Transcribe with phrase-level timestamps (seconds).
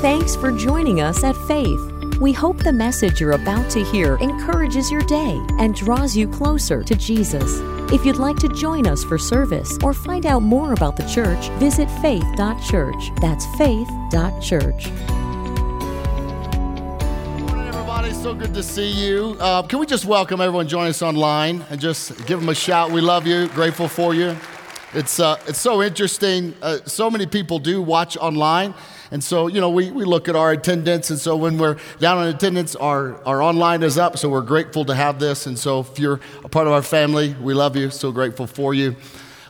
[0.00, 1.78] Thanks for joining us at Faith.
[2.22, 6.82] We hope the message you're about to hear encourages your day and draws you closer
[6.82, 7.58] to Jesus.
[7.92, 11.50] If you'd like to join us for service or find out more about the church,
[11.58, 13.10] visit faith.church.
[13.20, 14.88] That's faith.church.
[17.42, 18.14] Morning, everybody.
[18.14, 19.36] So good to see you.
[19.38, 22.90] Uh, can we just welcome everyone joining us online and just give them a shout?
[22.90, 24.34] We love you, grateful for you.
[24.94, 26.54] It's, uh, it's so interesting.
[26.62, 28.72] Uh, so many people do watch online.
[29.10, 31.10] And so, you know, we, we look at our attendance.
[31.10, 34.16] And so when we're down on attendance, our, our online is up.
[34.18, 35.46] So we're grateful to have this.
[35.46, 37.90] And so if you're a part of our family, we love you.
[37.90, 38.94] So grateful for you.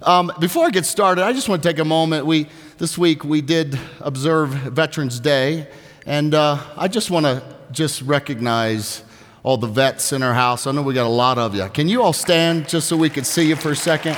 [0.02, 2.24] Um, before I get started, I just want to take a moment.
[2.24, 5.68] We, this week we did observe Veterans Day.
[6.06, 9.02] And uh, I just want to just recognize
[9.42, 10.66] all the vets in our house.
[10.66, 11.68] I know we got a lot of you.
[11.68, 14.16] Can you all stand just so we can see you for a second?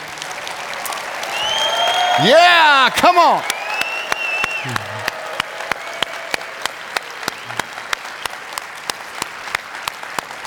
[2.24, 3.42] Yeah, come on.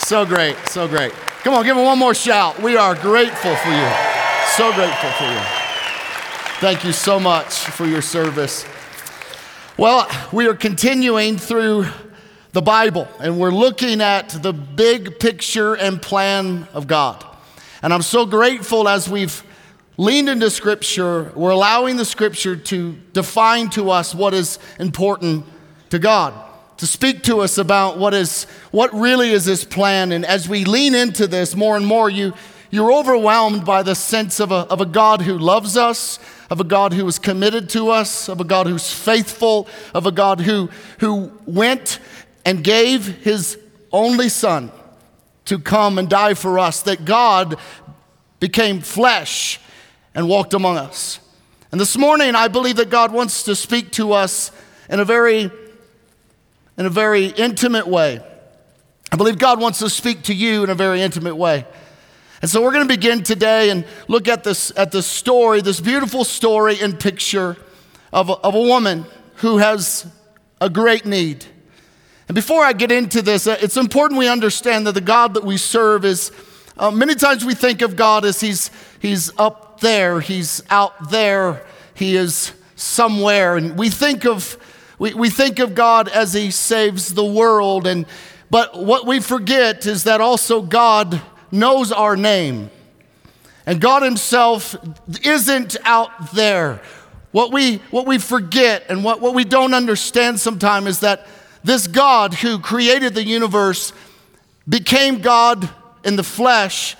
[0.05, 1.13] So great, so great.
[1.43, 2.61] Come on, give them one more shout.
[2.61, 3.91] We are grateful for you.
[4.49, 5.39] So grateful for you.
[6.59, 8.67] Thank you so much for your service.
[9.79, 11.87] Well, we are continuing through
[12.51, 17.25] the Bible and we're looking at the big picture and plan of God.
[17.81, 19.43] And I'm so grateful as we've
[19.97, 25.45] leaned into Scripture, we're allowing the Scripture to define to us what is important
[25.89, 26.35] to God
[26.77, 30.11] to speak to us about what is what really is this plan.
[30.11, 32.33] And as we lean into this more and more you
[32.71, 36.63] you're overwhelmed by the sense of a, of a god who loves us of a
[36.63, 40.69] god who is committed to us of a god who's faithful of a god who
[40.99, 41.99] who went
[42.43, 43.57] and gave his
[43.91, 44.71] only son
[45.45, 47.57] to come and die for us that god
[48.39, 49.59] became flesh
[50.13, 51.19] and walked among us.
[51.71, 54.51] And this morning i believe that god wants to speak to us
[54.89, 55.49] in a very
[56.77, 58.19] in a very intimate way.
[59.11, 61.65] I believe God wants to speak to you in a very intimate way.
[62.41, 65.79] And so we're going to begin today and look at this at this story, this
[65.79, 67.55] beautiful story and picture
[68.11, 69.05] of a, of a woman
[69.35, 70.05] who has
[70.59, 71.45] a great need.
[72.27, 75.43] And before I get into this, uh, it's important we understand that the God that
[75.43, 76.31] we serve is
[76.77, 78.69] uh, many times we think of God as he's,
[78.99, 83.55] he's up there, he's out there, he is somewhere.
[83.55, 84.57] And we think of
[84.97, 88.05] we, we think of God as He saves the world, and,
[88.49, 92.69] but what we forget is that also God knows our name.
[93.65, 94.75] And God Himself
[95.23, 96.81] isn't out there.
[97.31, 101.27] What we, what we forget and what, what we don't understand sometimes is that
[101.63, 103.91] this God who created the universe
[104.69, 105.67] became God
[106.05, 106.95] in the flesh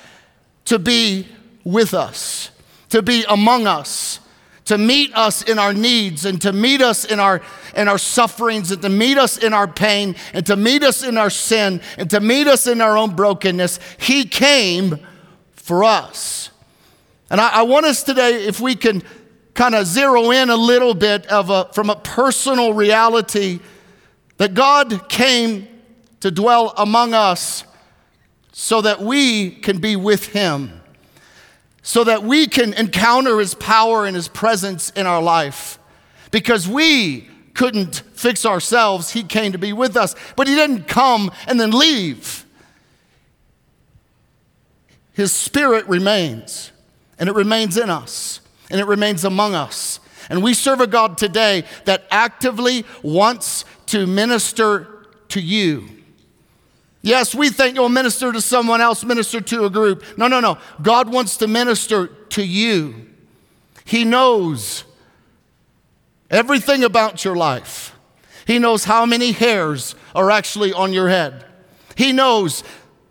[0.66, 1.28] to be
[1.64, 2.50] with us,
[2.90, 4.20] to be among us
[4.66, 7.42] to meet us in our needs and to meet us in our,
[7.76, 11.18] in our sufferings and to meet us in our pain and to meet us in
[11.18, 13.80] our sin and to meet us in our own brokenness.
[14.00, 15.00] He came
[15.54, 16.50] for us.
[17.30, 19.04] And I, I want us today, if we can
[19.54, 23.60] kind of zero in a little bit of a, from a personal reality,
[24.38, 25.68] that God came
[26.20, 27.64] to dwell among us
[28.52, 30.75] so that we can be with Him
[31.86, 35.78] so that we can encounter His power and His presence in our life.
[36.32, 40.16] Because we couldn't fix ourselves, He came to be with us.
[40.36, 42.44] But He didn't come and then leave.
[45.14, 46.72] His Spirit remains,
[47.20, 48.42] and it remains in us,
[48.72, 50.00] and it remains among us.
[50.28, 55.95] And we serve a God today that actively wants to minister to you.
[57.06, 60.04] Yes, we think you'll minister to someone else, minister to a group.
[60.18, 60.58] No, no, no.
[60.82, 63.06] God wants to minister to you.
[63.84, 64.86] He knows
[66.32, 67.96] everything about your life.
[68.48, 71.46] He knows how many hairs are actually on your head.
[71.94, 72.64] He knows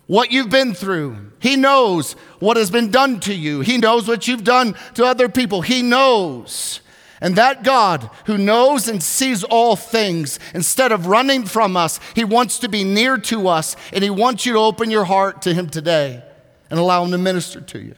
[0.09, 1.31] what you've been through.
[1.39, 3.61] He knows what has been done to you.
[3.61, 5.63] He knows what you've done to other people.
[5.63, 6.81] He knows.
[7.25, 12.23] And that God who knows and sees all things, instead of running from us, He
[12.23, 15.55] wants to be near to us and He wants you to open your heart to
[15.55, 16.23] Him today
[16.69, 17.95] and allow Him to minister to you.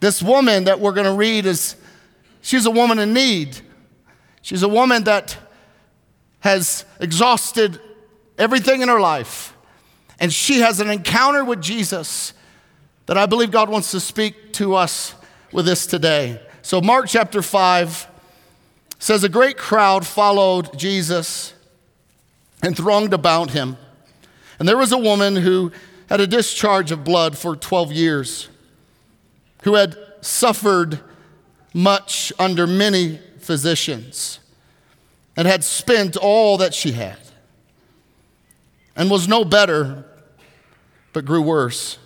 [0.00, 1.76] This woman that we're going to read is,
[2.40, 3.60] she's a woman in need.
[4.42, 5.36] She's a woman that
[6.40, 7.80] has exhausted
[8.36, 9.54] everything in her life.
[10.18, 12.32] And she has an encounter with Jesus
[13.06, 15.14] that I believe God wants to speak to us
[15.52, 16.40] with this today.
[16.62, 18.06] So, Mark chapter 5
[19.00, 21.54] says, A great crowd followed Jesus
[22.62, 23.76] and thronged about him.
[24.60, 25.72] And there was a woman who
[26.08, 28.48] had a discharge of blood for 12 years,
[29.62, 31.00] who had suffered
[31.72, 34.38] much under many physicians
[35.36, 37.18] and had spent all that she had,
[38.94, 40.04] and was no better,
[41.12, 41.96] but grew worse.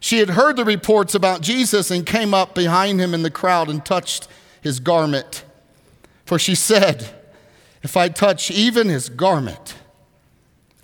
[0.00, 3.68] She had heard the reports about Jesus and came up behind him in the crowd
[3.68, 4.28] and touched
[4.62, 5.44] his garment.
[6.28, 7.08] For she said,
[7.82, 9.76] If I touch even his garment,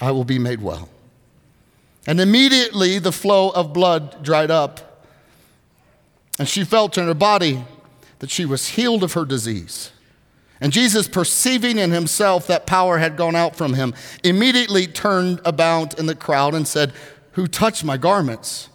[0.01, 0.89] I will be made well.
[2.07, 5.05] And immediately the flow of blood dried up,
[6.39, 7.63] and she felt in her body
[8.21, 9.91] that she was healed of her disease.
[10.63, 13.93] And Jesus, perceiving in himself that power had gone out from him,
[14.23, 16.91] immediately turned about in the crowd and said,
[17.33, 18.71] Who touched my garments?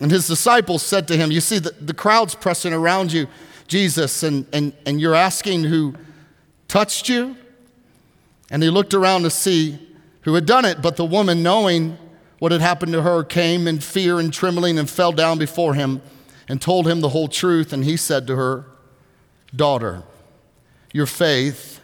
[0.00, 3.28] And his disciples said to him, You see, the, the crowd's pressing around you,
[3.66, 5.94] Jesus, and, and, and you're asking who
[6.68, 7.36] touched you?
[8.50, 9.78] And he looked around to see
[10.22, 10.82] who had done it.
[10.82, 11.98] But the woman, knowing
[12.38, 16.02] what had happened to her, came in fear and trembling and fell down before him
[16.48, 17.72] and told him the whole truth.
[17.72, 18.66] And he said to her,
[19.54, 20.02] Daughter,
[20.92, 21.80] your faith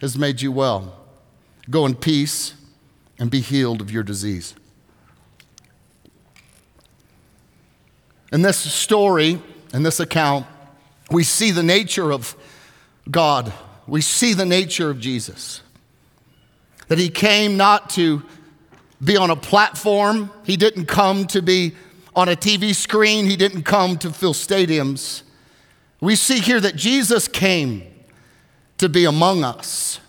[0.00, 1.00] has made you well.
[1.70, 2.54] Go in peace
[3.18, 4.54] and be healed of your disease.
[8.32, 9.40] In this story,
[9.72, 10.46] in this account,
[11.10, 12.36] we see the nature of
[13.10, 13.52] God.
[13.86, 15.60] We see the nature of Jesus.
[16.88, 18.22] That he came not to
[19.02, 21.74] be on a platform, he didn't come to be
[22.16, 25.22] on a TV screen, he didn't come to fill stadiums.
[26.00, 27.82] We see here that Jesus came
[28.78, 30.00] to be among us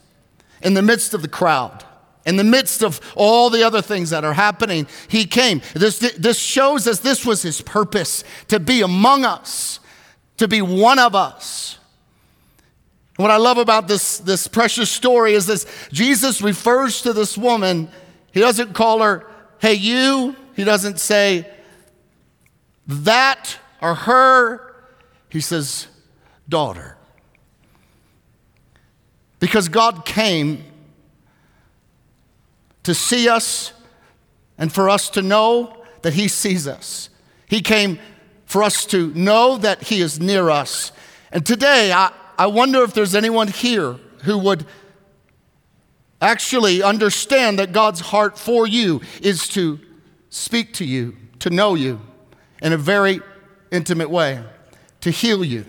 [0.62, 1.84] in the midst of the crowd.
[2.26, 5.62] In the midst of all the other things that are happening, he came.
[5.76, 9.80] This, this shows us this was his purpose to be among us,
[10.38, 11.78] to be one of us.
[13.18, 17.90] what I love about this, this precious story is this Jesus refers to this woman.
[18.32, 19.26] He doesn't call her,
[19.60, 20.36] hey, you.
[20.56, 21.50] He doesn't say
[22.88, 24.76] that or her.
[25.30, 25.88] He says,
[26.48, 26.98] daughter.
[29.40, 30.64] Because God came
[32.84, 33.74] to see us
[34.58, 37.10] and for us to know that He sees us.
[37.48, 38.00] He came
[38.46, 40.92] for us to know that He is near us.
[41.32, 43.94] And today, I, I wonder if there's anyone here
[44.24, 44.66] who would
[46.22, 49.80] actually understand that God's heart for you is to
[50.30, 52.00] speak to you, to know you
[52.62, 53.20] in a very
[53.72, 54.44] intimate way,
[55.02, 55.66] to heal you.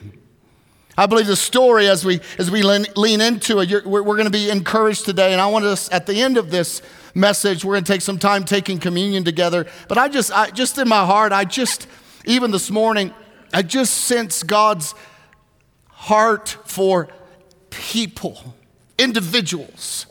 [0.99, 4.31] I believe the story, as we, as we lean, into it, we're, we're going to
[4.31, 5.33] be encouraged today.
[5.33, 6.81] And I want us, at the end of this
[7.17, 7.65] message.
[7.65, 9.67] We're going to take some time taking communion together.
[9.89, 11.89] But I just, I, just in my heart, I just,
[12.27, 13.15] even this morning,
[13.53, 14.95] I just sense God's
[15.89, 17.09] heart for
[17.71, 18.55] people,
[18.99, 20.07] individuals.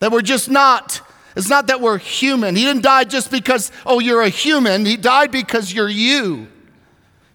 [0.00, 1.00] That we're just not,
[1.36, 2.56] it's not that we're human.
[2.56, 4.84] He didn't die just because, oh, you're a human.
[4.84, 6.48] He died because you're you.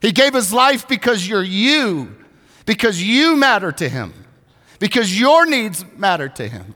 [0.01, 2.15] He gave his life because you're you,
[2.65, 4.13] because you matter to him,
[4.79, 6.75] because your needs matter to him.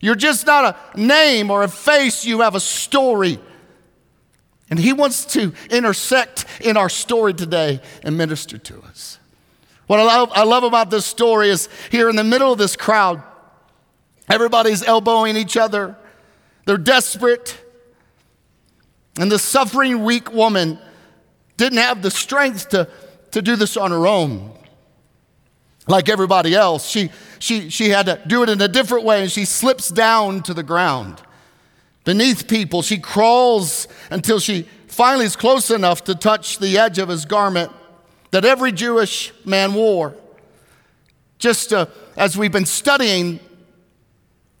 [0.00, 3.38] You're just not a name or a face, you have a story.
[4.70, 9.18] And He wants to intersect in our story today and minister to us.
[9.86, 12.76] What I love, I love about this story is here in the middle of this
[12.76, 13.22] crowd,
[14.28, 15.96] everybody's elbowing each other,
[16.66, 17.64] they're desperate.
[19.18, 20.78] And the suffering, weak woman
[21.56, 22.88] didn't have the strength to,
[23.32, 24.52] to do this on her own
[25.88, 26.86] like everybody else.
[26.86, 30.42] She, she, she had to do it in a different way, and she slips down
[30.42, 31.20] to the ground.
[32.08, 37.10] Beneath people, she crawls until she finally is close enough to touch the edge of
[37.10, 37.70] his garment
[38.30, 40.14] that every Jewish man wore.
[41.38, 41.84] Just uh,
[42.16, 43.40] as we've been studying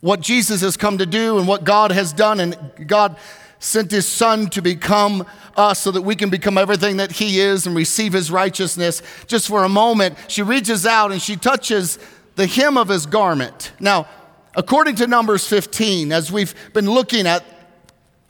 [0.00, 2.54] what Jesus has come to do and what God has done, and
[2.86, 3.16] God
[3.60, 5.24] sent his son to become
[5.56, 9.00] us so that we can become everything that he is and receive his righteousness.
[9.26, 11.98] Just for a moment, she reaches out and she touches
[12.34, 13.72] the hem of his garment.
[13.80, 14.06] Now,
[14.54, 17.44] according to Numbers 15, as we've been looking at,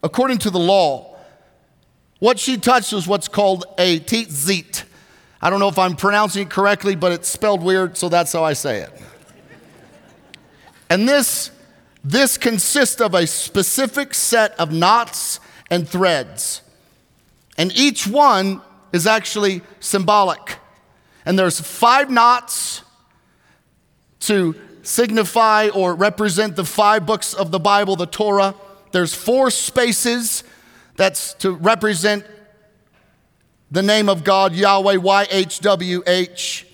[0.03, 1.17] according to the law,
[2.19, 4.85] what she touched was what's called a tzitzit.
[5.41, 8.45] I don't know if I'm pronouncing it correctly, but it's spelled weird, so that's how
[8.45, 8.93] I say it.
[10.91, 11.51] And this
[12.05, 16.63] this consists of a specific set of knots and threads.
[17.57, 20.59] And each one is actually symbolic.
[21.27, 22.83] And there's five knots
[24.21, 24.55] to
[24.89, 28.55] signify or represent the five books of the Bible, the Torah.
[28.91, 30.43] There's four spaces
[30.97, 32.25] that's to represent
[33.71, 36.65] the name of God, Yahweh, YHWH.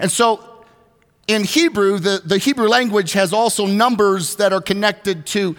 [0.00, 0.64] And so
[1.28, 5.54] in Hebrew, the, the Hebrew language has also numbers that are connected to,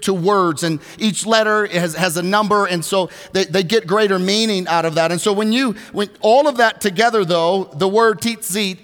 [0.00, 4.18] to words, and each letter has, has a number, and so they, they get greater
[4.18, 5.12] meaning out of that.
[5.12, 8.78] And so when you, when all of that together, though, the word tzitzit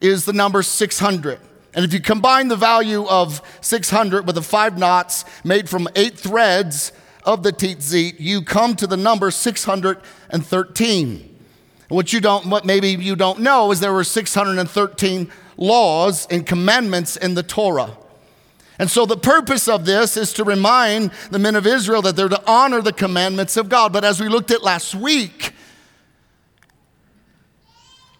[0.00, 1.40] is the number 600.
[1.74, 6.18] And if you combine the value of 600 with the five knots made from eight
[6.18, 6.92] threads
[7.24, 11.36] of the tzitzit, you come to the number 613.
[11.88, 17.16] What you don't, what maybe you don't know is there were 613 laws and commandments
[17.16, 17.96] in the Torah.
[18.78, 22.28] And so the purpose of this is to remind the men of Israel that they're
[22.28, 23.92] to honor the commandments of God.
[23.92, 25.52] But as we looked at last week,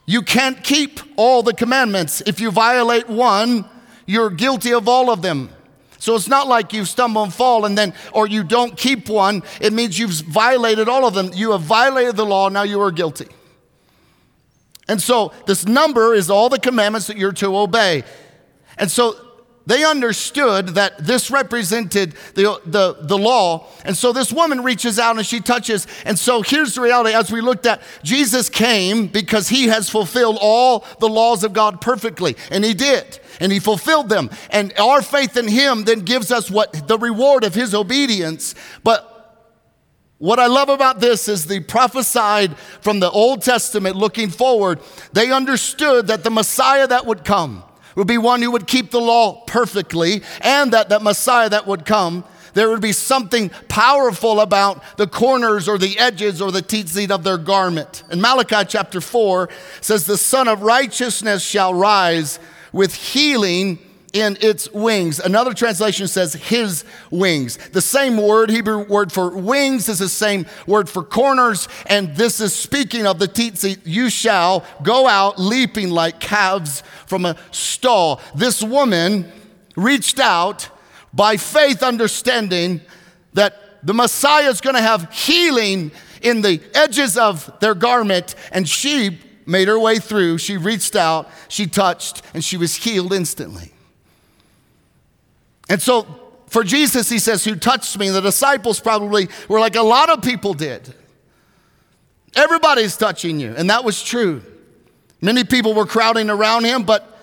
[0.08, 2.22] you can't keep all the commandments.
[2.24, 3.66] If you violate one,
[4.06, 5.50] you're guilty of all of them.
[5.98, 9.42] So it's not like you stumble and fall and then, or you don't keep one.
[9.60, 11.30] It means you've violated all of them.
[11.34, 13.26] You have violated the law, now you are guilty.
[14.88, 18.02] And so this number is all the commandments that you're to obey.
[18.78, 19.14] And so
[19.68, 23.66] they understood that this represented the, the, the law.
[23.84, 25.86] And so this woman reaches out and she touches.
[26.06, 30.38] And so here's the reality as we looked at Jesus came because he has fulfilled
[30.40, 32.34] all the laws of God perfectly.
[32.50, 33.20] And he did.
[33.40, 34.30] And he fulfilled them.
[34.48, 38.54] And our faith in him then gives us what the reward of his obedience.
[38.82, 39.18] But
[40.16, 44.80] what I love about this is the prophesied from the Old Testament looking forward,
[45.12, 47.64] they understood that the Messiah that would come
[47.96, 51.84] would be one who would keep the law perfectly, and that that Messiah that would
[51.84, 57.10] come, there would be something powerful about the corners or the edges or the tzitzit
[57.10, 58.02] of their garment.
[58.10, 59.48] And Malachi chapter 4
[59.80, 62.38] says, The Son of Righteousness shall rise
[62.72, 63.78] with healing
[64.12, 65.20] in its wings.
[65.20, 67.58] Another translation says his wings.
[67.72, 71.68] The same word, Hebrew word for wings, is the same word for corners.
[71.86, 73.80] And this is speaking of the tzitzit.
[73.84, 78.20] You shall go out leaping like calves from a stall.
[78.34, 79.30] This woman
[79.76, 80.68] reached out
[81.12, 82.80] by faith, understanding
[83.34, 88.68] that the Messiah is going to have healing in the edges of their garment, and
[88.68, 90.38] she made her way through.
[90.38, 93.72] She reached out, she touched, and she was healed instantly.
[95.68, 96.06] And so
[96.48, 98.08] for Jesus, he says, Who touched me?
[98.08, 100.94] The disciples probably were like a lot of people did.
[102.34, 103.54] Everybody's touching you.
[103.56, 104.42] And that was true.
[105.20, 107.18] Many people were crowding around him, but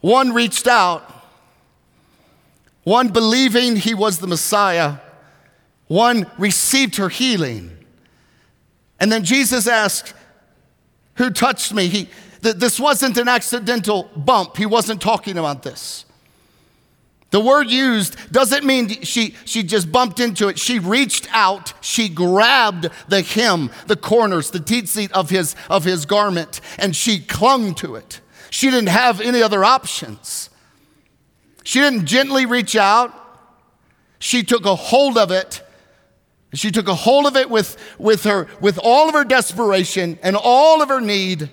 [0.00, 1.10] one reached out,
[2.84, 4.96] one believing he was the Messiah,
[5.86, 7.76] one received her healing.
[9.00, 10.14] And then Jesus asked,
[11.16, 11.88] Who touched me?
[11.88, 12.08] He,
[12.52, 14.56] this wasn't an accidental bump.
[14.56, 16.04] He wasn't talking about this.
[17.34, 20.56] The word used doesn't mean she, she just bumped into it.
[20.56, 26.06] She reached out, she grabbed the hem, the corners, the tzitzit of his, of his
[26.06, 28.20] garment, and she clung to it.
[28.50, 30.48] She didn't have any other options.
[31.64, 33.12] She didn't gently reach out.
[34.20, 35.60] She took a hold of it.
[36.52, 40.36] She took a hold of it with, with, her, with all of her desperation and
[40.36, 41.50] all of her need.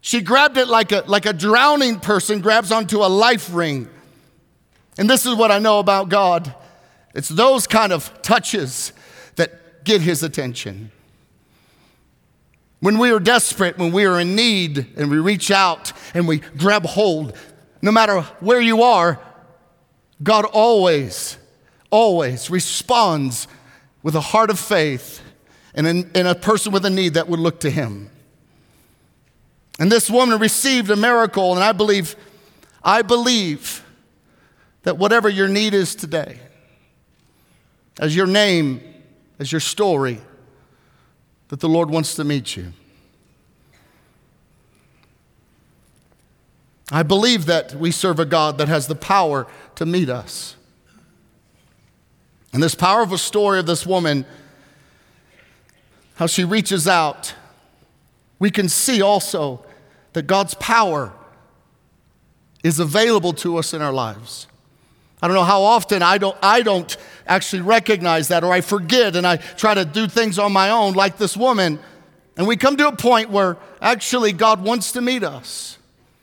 [0.00, 3.88] She grabbed it like a, like a drowning person grabs onto a life ring.
[4.96, 6.54] And this is what I know about God
[7.14, 8.92] it's those kind of touches
[9.36, 10.92] that get his attention.
[12.80, 16.38] When we are desperate, when we are in need, and we reach out and we
[16.38, 17.36] grab hold,
[17.82, 19.18] no matter where you are,
[20.22, 21.38] God always,
[21.90, 23.48] always responds
[24.02, 25.20] with a heart of faith
[25.74, 25.86] and,
[26.16, 28.10] in, a person with a need that would look to Him.
[29.78, 32.16] And this woman received a miracle, and I believe,
[32.82, 33.84] I believe
[34.82, 36.40] that whatever your need is today,
[38.00, 38.80] as your name,
[39.38, 40.20] as your story,
[41.48, 42.72] that the Lord wants to meet you.
[46.90, 50.56] I believe that we serve a God that has the power to meet us.
[52.52, 54.24] And this powerful story of this woman,
[56.14, 57.34] how she reaches out,
[58.38, 59.64] we can see also
[60.18, 61.12] that God's power
[62.64, 64.48] is available to us in our lives.
[65.22, 69.14] I don't know how often I don't, I don't actually recognize that or I forget
[69.14, 71.78] and I try to do things on my own like this woman.
[72.36, 75.77] And we come to a point where actually God wants to meet us.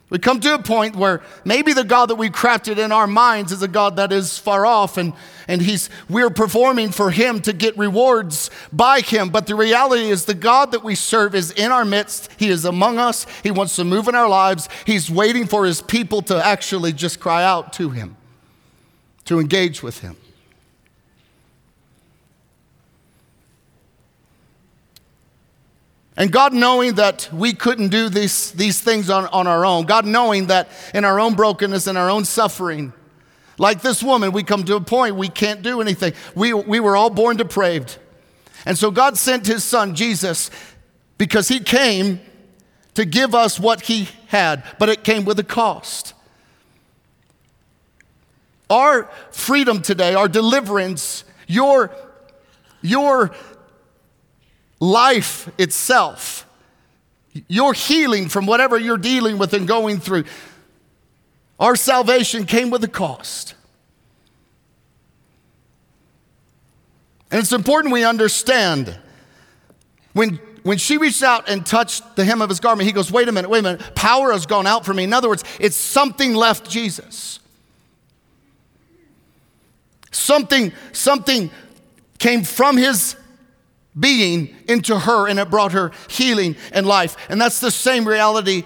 [0.10, 3.52] We come to a point where maybe the God that we crafted in our minds
[3.52, 5.14] is a God that is far off and,
[5.48, 9.30] and he's, we're performing for him to get rewards by him.
[9.30, 12.30] But the reality is the God that we serve is in our midst.
[12.38, 13.26] He is among us.
[13.42, 14.70] He wants to move in our lives.
[14.86, 18.16] He's waiting for his people to actually just cry out to him,
[19.26, 20.18] to engage with him.
[26.18, 30.06] And God knowing that we couldn't do these, these things on, on our own, God
[30.06, 32.94] knowing that in our own brokenness and our own suffering,
[33.58, 36.14] like this woman, we come to a point we can't do anything.
[36.34, 37.98] We, we were all born depraved.
[38.66, 40.50] And so God sent his son, Jesus,
[41.18, 42.20] because he came
[42.96, 46.14] to give us what he had, but it came with a cost.
[48.70, 51.92] Our freedom today, our deliverance, your,
[52.82, 53.36] your
[54.80, 56.48] life itself,
[57.48, 60.26] your healing from whatever you're dealing with and going through,
[61.60, 63.56] our salvation came with a cost.
[67.32, 68.98] And it's important we understand
[70.14, 73.28] when, when she reached out and touched the hem of his garment, he goes, Wait
[73.28, 75.04] a minute, wait a minute, power has gone out from me.
[75.04, 77.40] In other words, it's something left Jesus.
[80.12, 81.52] Something, something
[82.20, 83.18] came from his
[83.98, 87.16] being into her and it brought her healing and life.
[87.30, 88.64] And that's the same reality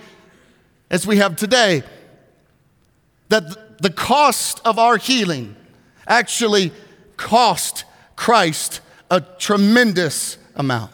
[0.89, 1.83] as we have today.
[3.29, 5.55] That the cost of our healing
[6.07, 6.71] actually
[7.17, 8.81] cost Christ
[9.11, 10.91] a tremendous amount.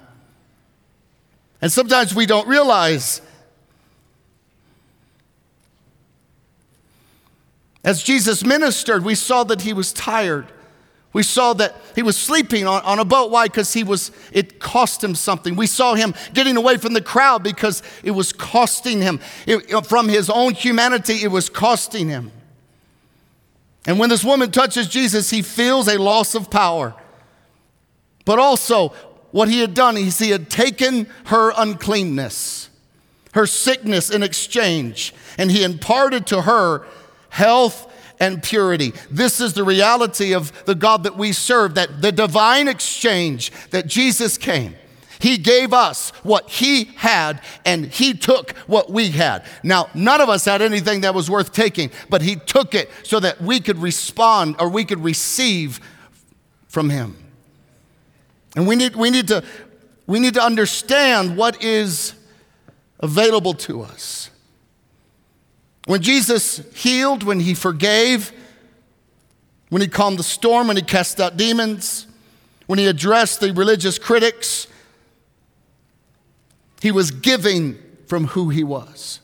[1.62, 3.22] And sometimes we don't realize.
[7.84, 10.52] As Jesus ministered, we saw that he was tired.
[11.16, 13.32] We saw that he was sleeping on, on a boat.
[13.32, 13.46] Why?
[13.46, 15.56] Because he was, it cost him something.
[15.56, 19.22] We saw him getting away from the crowd because it was costing him.
[19.48, 22.34] It, from his own humanity, it was costing him.
[23.86, 26.94] And when this woman touches Jesus, he feels a loss of power.
[28.26, 28.90] But also,
[29.32, 32.70] what he had done is he had taken her uncleanness,
[33.34, 36.86] her sickness in exchange, and he imparted to her
[37.30, 38.94] health and purity.
[39.10, 43.88] This is the reality of the God that we serve, that the divine exchange that
[43.88, 44.76] Jesus came.
[45.20, 49.46] He gave us what He had, and He took what we had.
[49.64, 53.20] Now, none of us had anything that was worth taking, but He took it so
[53.20, 55.80] that we could respond or we could receive
[56.68, 57.16] from Him.
[58.56, 59.44] And we need, we need, to,
[60.08, 62.14] we need to understand what is
[63.00, 64.30] available to us.
[65.86, 68.32] When Jesus healed, when he forgave,
[69.70, 72.08] when he calmed the storm, when he cast out demons,
[72.66, 74.68] when he addressed the religious critics,
[76.82, 79.20] he was giving from who he was.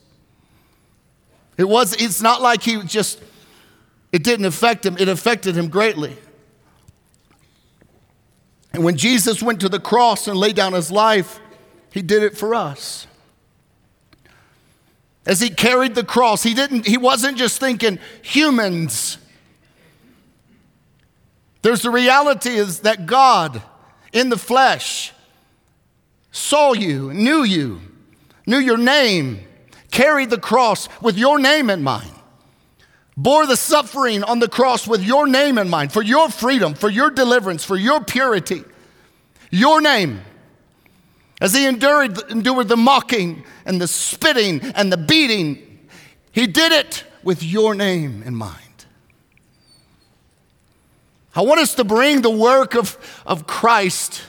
[1.56, 3.20] It was, it's not like he just,
[4.10, 6.16] it didn't affect him, it affected him greatly.
[8.72, 11.40] And when Jesus went to the cross and laid down his life,
[11.92, 13.06] he did it for us.
[15.24, 19.18] As he carried the cross, he didn't he wasn't just thinking humans.
[21.62, 23.62] There's the reality is that God
[24.12, 25.12] in the flesh
[26.32, 27.80] saw you, knew you,
[28.46, 29.40] knew your name,
[29.92, 32.10] carried the cross with your name in mind,
[33.16, 36.90] bore the suffering on the cross with your name in mind, for your freedom, for
[36.90, 38.64] your deliverance, for your purity,
[39.50, 40.20] your name.
[41.42, 45.88] As he endured, endured the mocking and the spitting and the beating,
[46.30, 48.86] he did it with your name in mind.
[51.34, 54.22] I want us to bring the work of, of Christ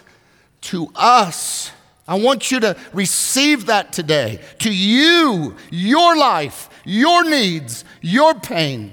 [0.61, 1.71] to us.
[2.07, 4.39] I want you to receive that today.
[4.59, 8.91] To you, your life, your needs, your pain,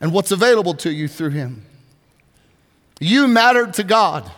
[0.00, 1.66] and what's available to you through Him.
[2.98, 4.32] You matter to God.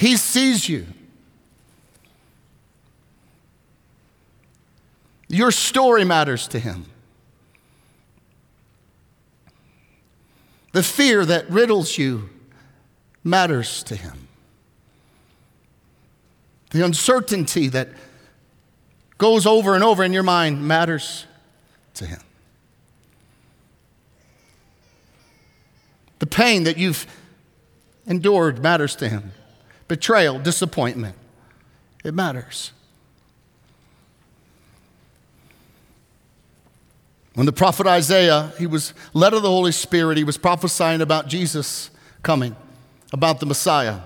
[0.00, 0.86] He sees you.
[5.28, 6.86] Your story matters to him.
[10.72, 12.30] The fear that riddles you
[13.22, 14.28] matters to him.
[16.70, 17.90] The uncertainty that
[19.18, 21.26] goes over and over in your mind matters
[21.96, 22.22] to him.
[26.20, 27.06] The pain that you've
[28.06, 29.32] endured matters to him
[29.90, 31.16] betrayal, disappointment.
[32.04, 32.70] It matters.
[37.34, 41.26] When the prophet Isaiah, he was led of the Holy Spirit, he was prophesying about
[41.26, 41.90] Jesus
[42.22, 42.54] coming,
[43.12, 43.98] about the Messiah.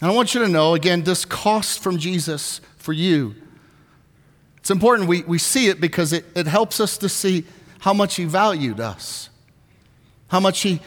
[0.00, 3.34] And I want you to know again, this cost from Jesus for you.
[4.56, 7.44] It's important we, we see it because it, it helps us to see
[7.80, 9.28] how much he valued us,
[10.28, 10.80] how much he,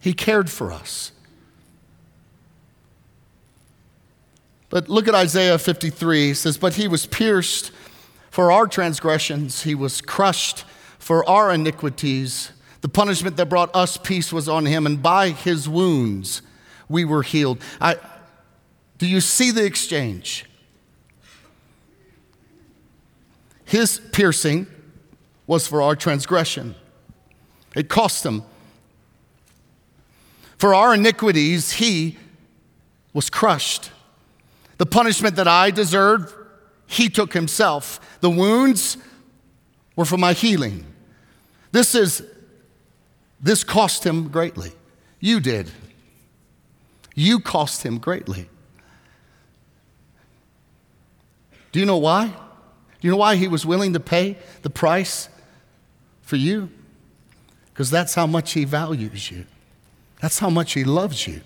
[0.00, 1.12] he cared for us.
[4.72, 6.30] But look at Isaiah 53.
[6.30, 7.72] It says, But he was pierced
[8.30, 10.64] for our transgressions, he was crushed
[10.98, 12.52] for our iniquities.
[12.80, 16.40] The punishment that brought us peace was on him, and by his wounds
[16.88, 17.60] we were healed.
[17.82, 17.96] I,
[18.96, 20.46] do you see the exchange?
[23.66, 24.66] His piercing
[25.46, 26.74] was for our transgression,
[27.76, 28.42] it cost him.
[30.56, 32.16] For our iniquities, he
[33.12, 33.90] was crushed.
[34.82, 36.34] The punishment that I deserved,
[36.88, 38.18] he took himself.
[38.18, 38.96] The wounds
[39.94, 40.84] were for my healing.
[41.70, 42.24] This is
[43.40, 44.72] this cost him greatly.
[45.20, 45.70] You did.
[47.14, 48.48] You cost him greatly.
[51.70, 52.26] Do you know why?
[52.26, 52.34] Do
[53.02, 55.28] you know why he was willing to pay the price
[56.22, 56.68] for you?
[57.72, 59.46] Because that's how much he values you.
[60.20, 61.42] That's how much he loves you.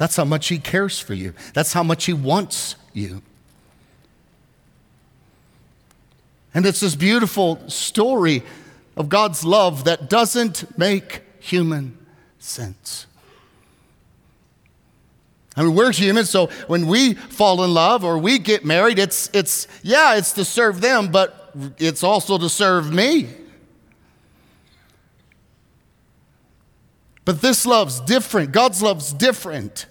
[0.00, 1.34] That's how much he cares for you.
[1.52, 3.20] That's how much he wants you.
[6.54, 8.42] And it's this beautiful story
[8.96, 11.98] of God's love that doesn't make human
[12.38, 13.06] sense.
[15.54, 19.28] I mean, we're human, so when we fall in love or we get married, it's,
[19.34, 23.28] it's yeah, it's to serve them, but it's also to serve me.
[27.24, 28.52] But this love's different.
[28.52, 29.86] God's love's different.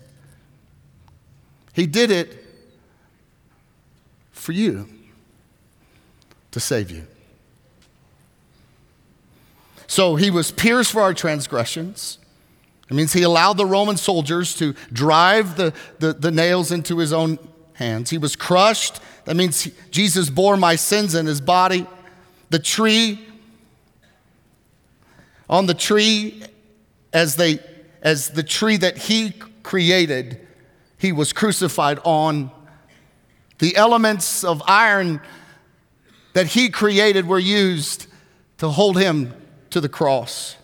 [1.74, 2.44] He did it
[4.32, 4.88] for you
[6.52, 7.06] to save you.
[9.88, 12.20] So he was pierced for our transgressions.
[12.89, 17.13] It means he allowed the Roman soldiers to drive the, the, the nails into his
[17.13, 17.38] own
[17.74, 18.10] hands.
[18.10, 19.00] He was crushed.
[19.26, 21.88] That means he, Jesus bore my sins in his body.
[22.50, 23.20] The tree,
[25.50, 26.44] on the tree,
[27.13, 27.60] as, they,
[28.02, 30.45] as the tree that he created,
[30.98, 32.52] he was crucified on.
[33.60, 35.22] The elements of iron
[36.34, 38.08] that he created were used
[38.60, 39.34] to hold him
[39.69, 40.56] to the cross.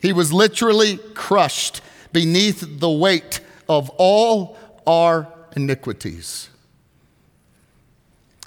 [0.00, 1.80] He was literally crushed
[2.12, 6.48] beneath the weight of all our iniquities.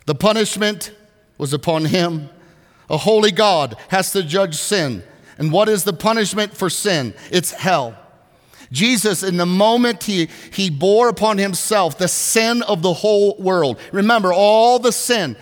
[0.05, 0.93] The punishment
[1.37, 2.29] was upon him.
[2.89, 5.03] A holy God has to judge sin.
[5.41, 7.15] And what is the punishment for sin?
[7.31, 7.97] It's hell.
[8.71, 13.79] Jesus, in the moment he, he bore upon himself the sin of the whole world.
[13.91, 15.35] Remember, all the sin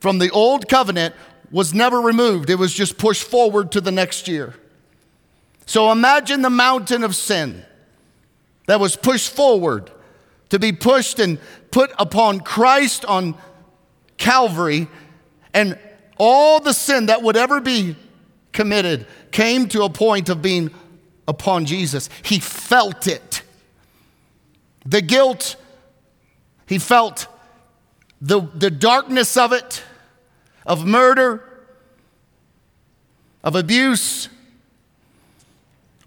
[0.00, 1.14] from the old covenant
[1.52, 4.56] was never removed, it was just pushed forward to the next year.
[5.66, 7.64] So imagine the mountain of sin
[8.66, 9.88] that was pushed forward
[10.48, 11.38] to be pushed and
[11.70, 13.36] put upon Christ on
[14.16, 14.88] Calvary,
[15.52, 15.78] and
[16.18, 17.94] all the sin that would ever be
[18.54, 20.70] committed came to a point of being
[21.28, 22.08] upon Jesus.
[22.22, 23.42] He felt it.
[24.86, 25.56] The guilt,
[26.66, 27.26] he felt
[28.22, 29.82] the, the darkness of it
[30.66, 31.42] of murder,
[33.42, 34.28] of abuse,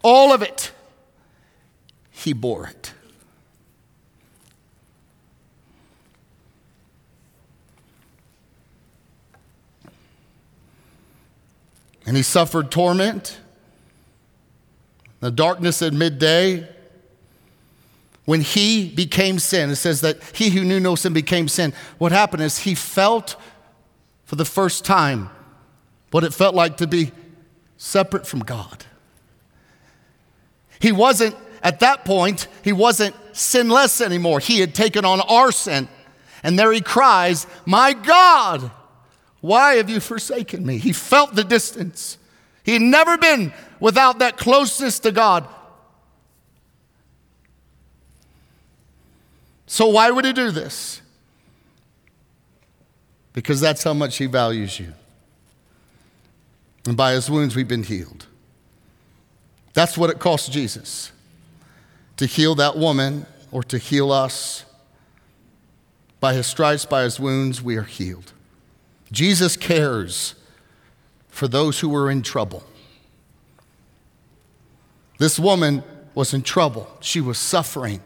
[0.03, 0.71] all of it,
[2.11, 2.93] he bore it.
[12.07, 13.37] And he suffered torment,
[15.19, 16.67] the darkness at midday.
[18.23, 21.73] When he became sin, it says that he who knew no sin became sin.
[21.97, 23.35] What happened is he felt
[24.23, 25.29] for the first time
[26.11, 27.11] what it felt like to be
[27.75, 28.85] separate from God.
[30.79, 34.39] He wasn't, at that point, he wasn't sinless anymore.
[34.39, 35.89] He had taken on our sin.
[36.43, 38.71] And there he cries, My God,
[39.47, 40.77] why have you forsaken me?
[40.77, 42.17] He felt the distance.
[42.63, 45.47] He had never been without that closeness to God.
[49.65, 51.01] So, why would he do this?
[53.37, 54.93] because that's how much He values you.
[56.87, 58.25] And by His wounds, we've been healed.
[59.75, 61.11] That's what it cost Jesus
[62.15, 64.65] to heal that woman or to heal us.
[66.19, 68.33] By His stripes, by His wounds, we are healed.
[69.11, 70.35] Jesus cares
[71.29, 72.63] for those who are in trouble.
[75.17, 78.01] This woman was in trouble, she was suffering.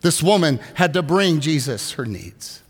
[0.00, 2.62] This woman had to bring Jesus her needs.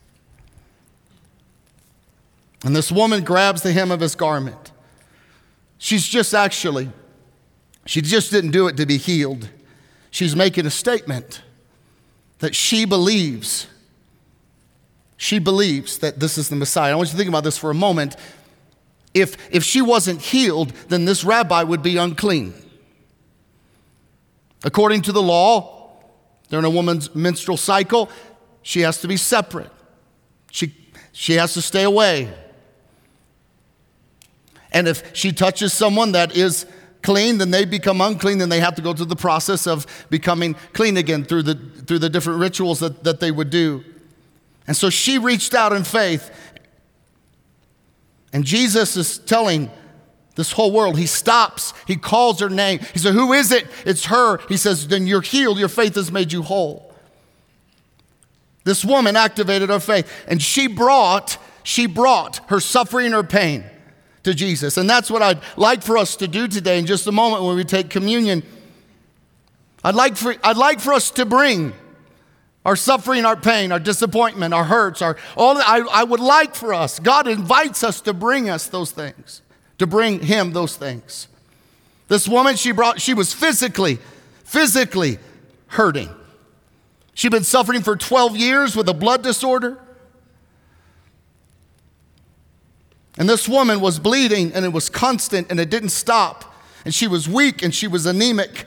[2.64, 4.72] And this woman grabs the hem of his garment.
[5.76, 6.90] She's just actually,
[7.84, 9.50] she just didn't do it to be healed.
[10.10, 11.42] She's making a statement
[12.38, 13.66] that she believes,
[15.16, 16.92] she believes that this is the Messiah.
[16.92, 18.16] I want you to think about this for a moment.
[19.14, 22.52] If, if she wasn't healed, then this rabbi would be unclean.
[24.64, 25.90] According to the law,
[26.48, 28.10] during a woman's menstrual cycle,
[28.62, 29.70] she has to be separate.
[30.50, 30.74] She,
[31.12, 32.30] She has to stay away.
[34.70, 36.66] And if she touches someone that is
[37.02, 40.54] clean, then they become unclean, then they have to go through the process of becoming
[40.72, 43.84] clean again through the, through the different rituals that, that they would do.
[44.66, 46.30] And so she reached out in faith.
[48.32, 49.70] And Jesus is telling
[50.34, 52.80] this whole world, he stops, he calls her name.
[52.92, 53.66] He said, Who is it?
[53.86, 54.38] It's her.
[54.48, 56.92] He says, Then you're healed, your faith has made you whole.
[58.64, 63.64] This woman activated her faith, and she brought, she brought her suffering, her pain
[64.26, 64.76] to Jesus.
[64.76, 67.56] And that's what I'd like for us to do today in just a moment when
[67.56, 68.42] we take communion.
[69.82, 71.72] I'd like for, I'd like for us to bring
[72.64, 76.74] our suffering, our pain, our disappointment, our hurts, our all I, I would like for
[76.74, 76.98] us.
[76.98, 79.42] God invites us to bring us those things,
[79.78, 81.28] to bring him those things.
[82.08, 83.98] This woman, she brought, she was physically,
[84.44, 85.18] physically
[85.68, 86.08] hurting.
[87.14, 89.78] She'd been suffering for 12 years with a blood disorder.
[93.16, 96.54] And this woman was bleeding and it was constant and it didn't stop.
[96.84, 98.66] And she was weak and she was anemic.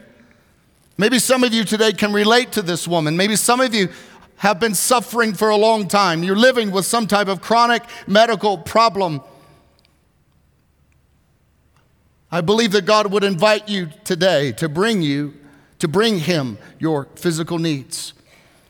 [0.98, 3.16] Maybe some of you today can relate to this woman.
[3.16, 3.90] Maybe some of you
[4.38, 6.24] have been suffering for a long time.
[6.24, 9.22] You're living with some type of chronic medical problem.
[12.32, 15.34] I believe that God would invite you today to bring you,
[15.80, 18.14] to bring Him your physical needs.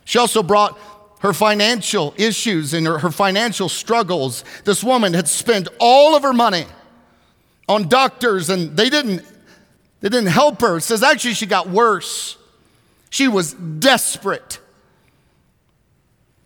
[0.06, 0.78] She also brought
[1.20, 4.44] her financial issues and her, her financial struggles.
[4.66, 6.66] This woman had spent all of her money
[7.68, 9.24] on doctors and they didn't,
[10.00, 10.78] they didn't help her.
[10.78, 12.38] It says actually she got worse.
[13.10, 14.60] She was desperate.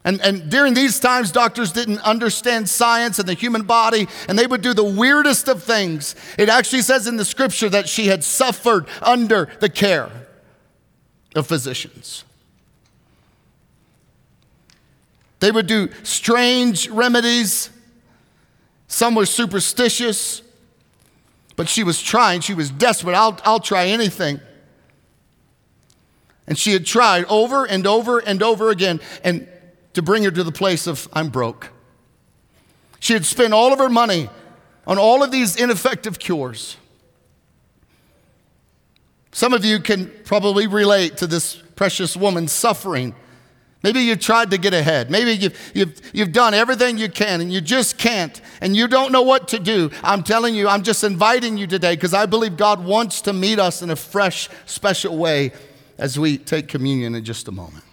[0.06, 4.46] And, and during these times, doctors didn't understand science and the human body, and they
[4.46, 6.16] would do the weirdest of things.
[6.38, 10.10] It actually says in the scripture that she had suffered under the care
[11.36, 12.26] of physicians.
[15.44, 17.70] They would do strange remedies.
[18.88, 20.42] Some were superstitious,
[21.58, 22.40] but she was trying.
[22.40, 23.14] She was desperate.
[23.14, 24.40] I'll, I'll try anything.
[26.48, 29.46] And she had tried over and over and over again and
[29.96, 31.72] to bring her to the place of, I'm broke.
[33.02, 34.30] She had spent all of her money
[34.88, 36.78] on all of these ineffective cures.
[39.34, 43.14] Some of you can probably relate to this precious woman suffering
[43.84, 45.12] Maybe you tried to get ahead.
[45.12, 49.12] Maybe you've, you've, you've done everything you can and you just can't and you don't
[49.12, 49.92] know what to do.
[50.02, 53.60] I'm telling you, I'm just inviting you today because I believe God wants to meet
[53.60, 55.52] us in a fresh, special way
[55.98, 57.84] as we take communion in just a moment.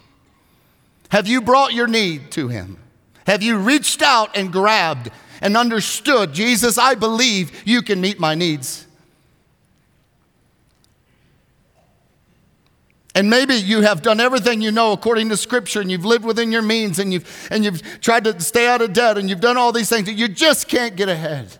[1.11, 2.79] Have you brought your need to Him?
[3.27, 5.11] Have you reached out and grabbed
[5.43, 8.87] and understood, Jesus, I believe you can meet my needs?
[13.21, 16.51] And maybe you have done everything you know according to Scripture and you've lived within
[16.51, 19.59] your means and you've, and you've tried to stay out of debt and you've done
[19.59, 20.09] all these things.
[20.11, 21.59] You just can't get ahead.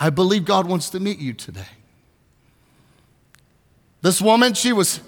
[0.00, 1.68] I believe God wants to meet you today.
[4.00, 5.00] This woman, she was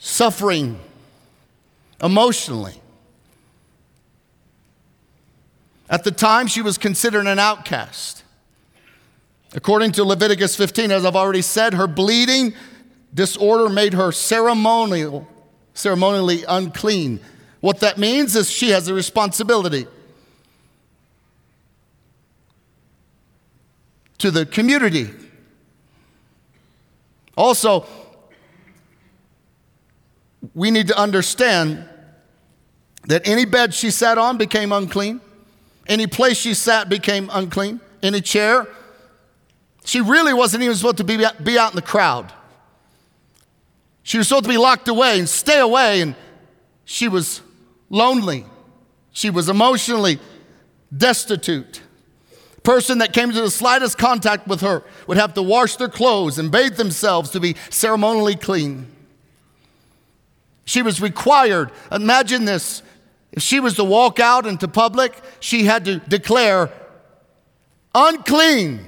[0.00, 0.80] suffering
[2.02, 2.74] emotionally.
[5.88, 8.24] At the time, she was considered an outcast.
[9.54, 12.52] According to Leviticus 15, as I've already said, her bleeding
[13.16, 15.26] disorder made her ceremonial,
[15.72, 17.18] ceremonially unclean.
[17.60, 19.86] What that means is she has a responsibility
[24.18, 25.10] to the community.
[27.38, 27.86] Also,
[30.54, 31.88] we need to understand
[33.08, 35.22] that any bed she sat on became unclean,
[35.86, 38.66] any place she sat became unclean, any chair.
[39.86, 42.30] She really wasn't even supposed to be, be out in the crowd.
[44.06, 46.14] She was supposed to be locked away and stay away, and
[46.84, 47.42] she was
[47.90, 48.44] lonely.
[49.10, 50.20] She was emotionally
[50.96, 51.82] destitute.
[52.62, 56.38] Person that came to the slightest contact with her would have to wash their clothes
[56.38, 58.86] and bathe themselves to be ceremonially clean.
[60.66, 62.84] She was required, imagine this,
[63.32, 66.70] if she was to walk out into public, she had to declare,
[67.92, 68.86] unclean,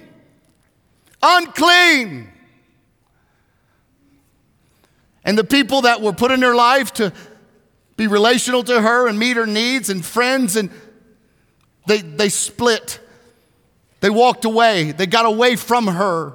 [1.21, 2.31] unclean.
[5.29, 7.13] And the people that were put in her life to
[7.99, 10.71] be relational to her and meet her needs and friends, and
[11.87, 12.99] they, they split.
[14.01, 14.93] They walked away.
[14.93, 16.33] They got away from her.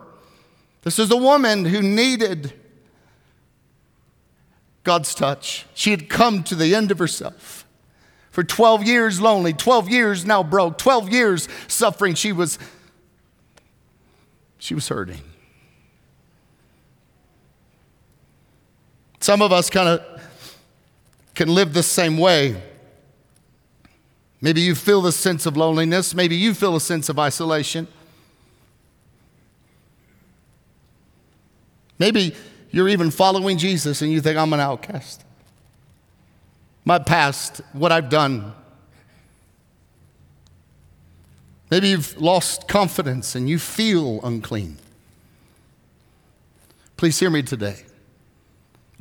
[0.83, 2.53] This is a woman who needed
[4.83, 5.65] God's touch.
[5.73, 7.65] She had come to the end of herself.
[8.29, 12.59] For 12 years lonely, 12 years now broke, 12 years suffering, she was
[14.59, 15.32] she was hurting.
[19.23, 20.21] Some of us kind of
[21.33, 22.61] can live the same way.
[24.41, 26.13] Maybe you feel the sense of loneliness.
[26.13, 27.87] Maybe you feel a sense of isolation.
[31.97, 32.35] Maybe
[32.69, 35.23] you're even following Jesus and you think, I'm an outcast.
[36.83, 38.51] My past, what I've done.
[41.71, 44.79] Maybe you've lost confidence and you feel unclean.
[46.97, 47.85] Please hear me today.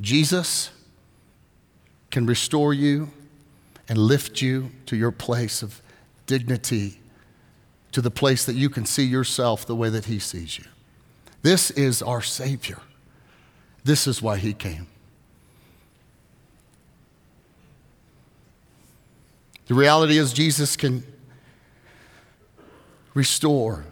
[0.01, 0.71] Jesus
[2.11, 3.11] can restore you
[3.89, 5.81] and lift you to your place of
[6.25, 6.99] dignity,
[7.91, 10.65] to the place that you can see yourself the way that He sees you.
[11.41, 12.79] This is our Savior.
[13.83, 14.87] This is why He came.
[19.67, 21.03] The reality is, Jesus can
[23.13, 23.85] restore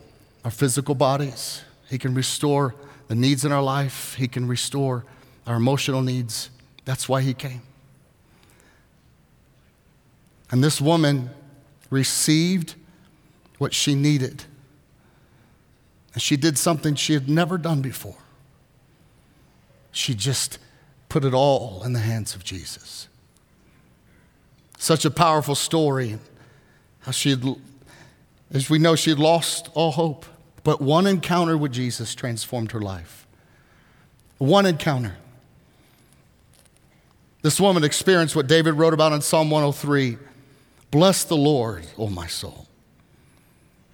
[0.43, 2.75] our physical bodies, He can restore
[3.07, 5.05] the needs in our life, He can restore
[5.47, 6.49] our emotional needs.
[6.85, 7.61] That's why He came.
[10.51, 11.29] And this woman
[11.89, 12.75] received
[13.57, 14.43] what she needed.
[16.13, 18.17] And she did something she had never done before.
[19.91, 20.57] She just
[21.09, 23.07] put it all in the hands of Jesus.
[24.77, 26.17] Such a powerful story.
[27.01, 27.45] How she had,
[28.51, 30.25] as we know, she had lost all hope.
[30.63, 33.27] But one encounter with Jesus transformed her life.
[34.37, 35.17] One encounter.
[37.41, 40.17] This woman experienced what David wrote about in Psalm 103
[40.91, 42.67] Bless the Lord, O my soul,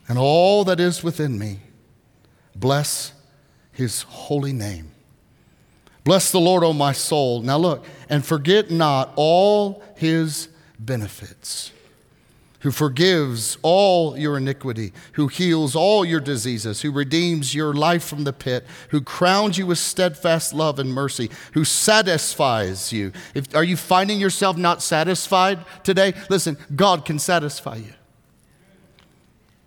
[0.07, 1.59] and all that is within me.
[2.55, 3.13] Bless
[3.71, 4.91] his holy name.
[6.03, 7.41] Bless the Lord, O my soul.
[7.41, 11.71] Now look, and forget not all his benefits
[12.67, 18.25] who forgives all your iniquity, who heals all your diseases, who redeems your life from
[18.25, 23.13] the pit, who crowns you with steadfast love and mercy, who satisfies you.
[23.33, 26.13] If, are you finding yourself not satisfied today?
[26.29, 27.93] Listen, God can satisfy you.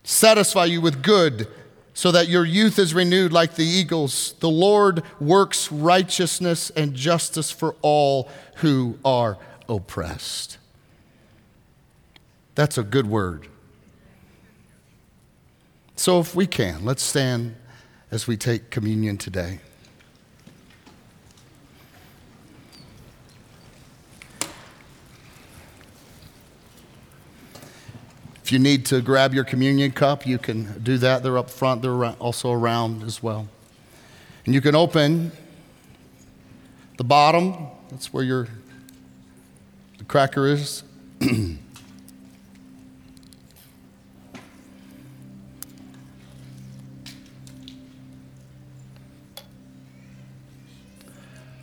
[0.04, 1.48] Satisfy you with good
[1.94, 4.34] so that your youth is renewed like the eagles.
[4.40, 9.38] The Lord works righteousness and justice for all who are
[9.70, 10.58] oppressed.
[12.61, 13.49] That's a good word.
[15.96, 17.57] So, if we can, let's stand
[18.11, 19.61] as we take communion today.
[28.44, 31.23] If you need to grab your communion cup, you can do that.
[31.23, 33.49] They're up front, they're also around as well.
[34.44, 35.33] And you can open
[36.99, 38.49] the bottom, that's where your
[39.96, 40.83] the cracker is.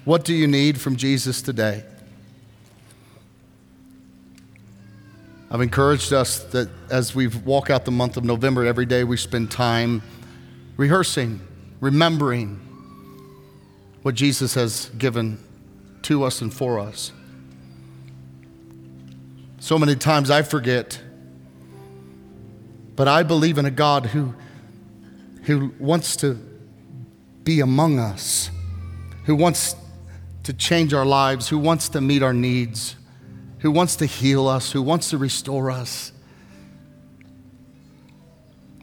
[0.08, 1.84] What do you need from Jesus today?
[5.52, 9.18] I've encouraged us that as we walk out the month of November, every day we
[9.18, 10.02] spend time
[10.78, 11.42] rehearsing,
[11.82, 12.56] remembering
[14.02, 15.44] what Jesus has given
[16.04, 17.12] to us and for us.
[19.60, 21.02] So many times I forget,
[22.96, 24.34] but I believe in a God who,
[25.44, 26.40] who wants to
[27.44, 28.50] be among us,
[29.26, 29.76] who wants
[30.48, 32.96] to change our lives, who wants to meet our needs,
[33.60, 36.14] who wants to heal us, who wants to restore us.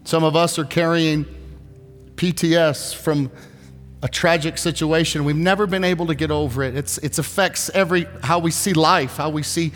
[0.05, 1.24] Some of us are carrying
[2.16, 3.31] PTS from
[4.03, 5.24] a tragic situation.
[5.24, 6.77] We've never been able to get over it.
[6.77, 9.72] It's, it affects every how we see life, how we see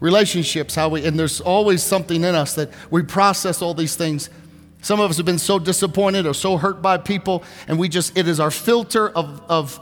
[0.00, 4.30] relationships, how we and there's always something in us that we process all these things.
[4.82, 8.18] Some of us have been so disappointed or so hurt by people, and we just
[8.18, 9.78] it is our filter of, of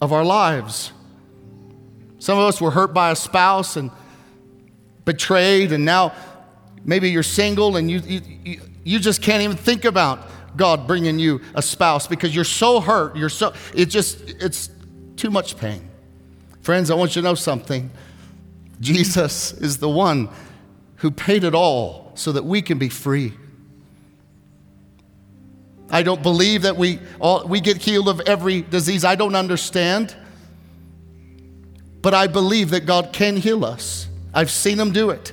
[0.00, 0.92] of our lives.
[2.18, 3.90] Some of us were hurt by a spouse and
[5.04, 6.14] betrayed, and now
[6.84, 11.40] maybe you're single and you, you, you just can't even think about God bringing you
[11.54, 13.16] a spouse because you're so hurt.
[13.16, 14.70] You're so, it just, it's
[15.16, 15.88] too much pain.
[16.60, 17.90] Friends, I want you to know something.
[18.80, 20.28] Jesus is the one
[20.96, 23.34] who paid it all so that we can be free.
[25.94, 29.04] I don't believe that we, all, we get healed of every disease.
[29.04, 30.12] I don't understand.
[32.02, 34.08] But I believe that God can heal us.
[34.34, 35.32] I've seen Him do it.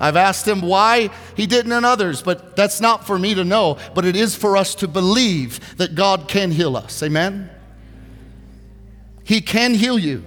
[0.00, 3.76] I've asked Him why He didn't in others, but that's not for me to know.
[3.92, 7.02] But it is for us to believe that God can heal us.
[7.02, 7.50] Amen?
[9.24, 10.22] He can heal you.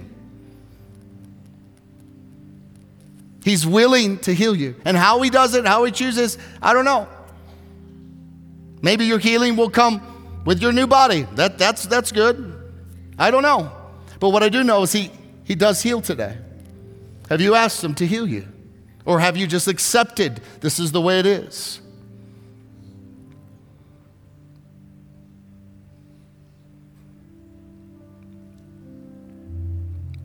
[3.42, 4.74] He's willing to heal you.
[4.84, 7.08] And how He does it, how He chooses, I don't know.
[8.82, 11.22] Maybe your healing will come with your new body.
[11.36, 12.52] That, that's, that's good.
[13.18, 13.70] I don't know.
[14.18, 15.10] But what I do know is he,
[15.44, 16.36] he does heal today.
[17.28, 18.46] Have you asked Him to heal you?
[19.04, 21.80] Or have you just accepted this is the way it is?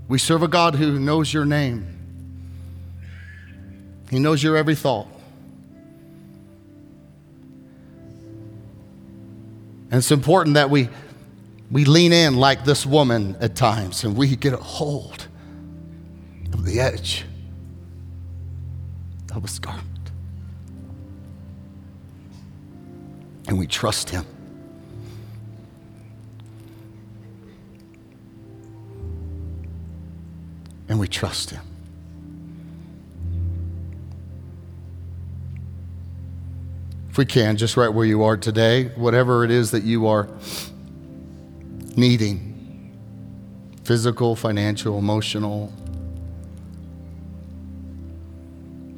[0.07, 1.85] We serve a God who knows your name.
[4.09, 5.07] He knows your every thought.
[9.89, 10.89] And it's important that we,
[11.71, 15.27] we lean in like this woman at times and we get a hold
[16.53, 17.25] of the edge
[19.33, 19.85] of his garment.
[23.47, 24.25] And we trust him.
[30.89, 31.66] And we trust him.
[37.17, 40.29] If we can, just right where you are today, whatever it is that you are
[41.95, 42.95] needing
[43.85, 45.73] physical, financial, emotional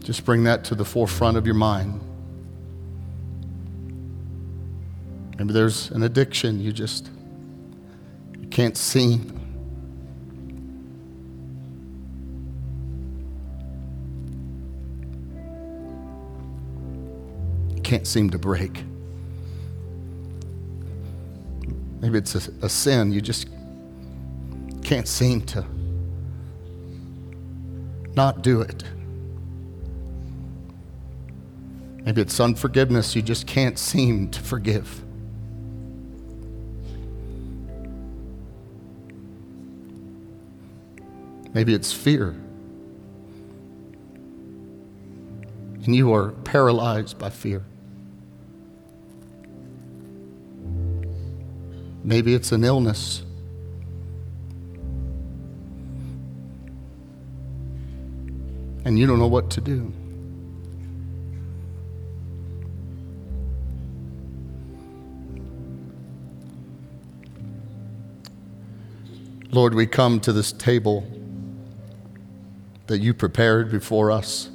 [0.04, 2.02] just bring that to the forefront of your mind.
[5.38, 7.10] Maybe there's an addiction you just
[8.38, 9.39] you can't seem.
[17.90, 18.84] Can't seem to break.
[22.02, 23.48] Maybe it's a, a sin you just
[24.84, 25.66] can't seem to
[28.14, 28.84] not do it.
[32.04, 35.04] Maybe it's unforgiveness you just can't seem to forgive.
[41.56, 42.36] Maybe it's fear.
[45.84, 47.64] And you are paralyzed by fear.
[52.04, 53.24] Maybe it's an illness.
[58.86, 59.93] And you don't know what to do.
[69.52, 71.06] Lord, we come to this table
[72.88, 74.50] that you prepared before us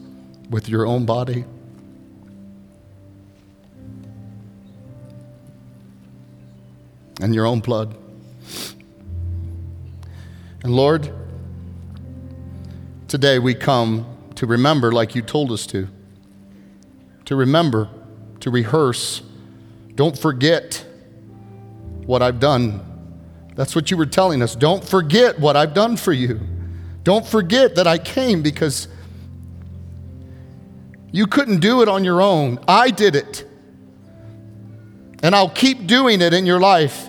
[0.51, 1.45] with your own body.
[7.25, 7.97] And your own blood.
[10.63, 11.13] And Lord,
[13.09, 14.07] today we come
[14.37, 15.89] to remember like you told us to.
[17.25, 17.89] To remember,
[18.41, 19.23] to rehearse.
[19.97, 20.85] Don't forget
[22.07, 22.95] what I've done
[23.55, 24.57] that's what you were telling us.
[24.57, 26.41] Don't forget what I've done for you.
[27.05, 28.89] Don't forget that I came because
[31.13, 32.59] you couldn't do it on your own.
[32.67, 33.49] I did it.
[35.23, 37.09] And I'll keep doing it in your life.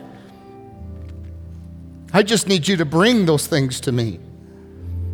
[2.15, 4.21] I just need you to bring those things to me.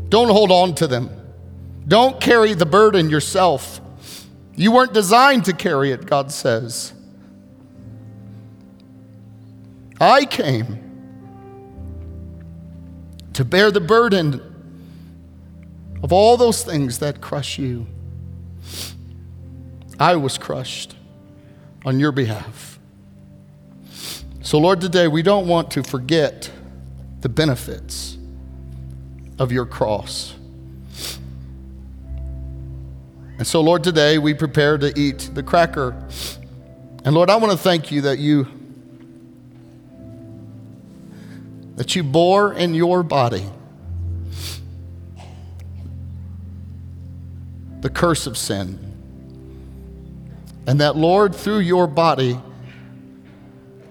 [0.10, 1.10] Don't hold on to them.
[1.88, 3.82] Don't carry the burden yourself.
[4.56, 6.94] You weren't designed to carry it, God says.
[10.00, 10.78] I came
[13.34, 14.40] to bear the burden
[16.04, 17.88] of all those things that crush you.
[20.00, 20.96] I was crushed
[21.84, 22.78] on your behalf.
[24.44, 26.52] So, Lord, today we don't want to forget
[27.22, 28.18] the benefits
[29.40, 30.36] of your cross.
[33.38, 35.96] And so, Lord, today we prepare to eat the cracker.
[37.04, 38.48] And Lord, I want to thank you that you
[41.76, 43.44] that you bore in your body
[47.80, 48.78] the curse of sin.
[50.68, 52.40] And that, Lord, through your body,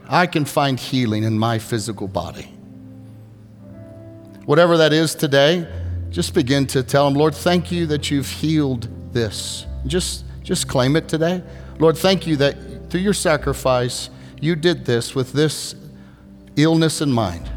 [0.09, 2.53] I can find healing in my physical body.
[4.47, 5.67] Whatever that is today,
[6.11, 9.67] just begin to tell him, Lord, thank you that you've healed this.
[9.87, 11.43] Just, just claim it today.
[11.79, 14.11] Lord, thank you that through your sacrifice,
[14.41, 15.75] you did this with this
[16.57, 17.49] illness in mind.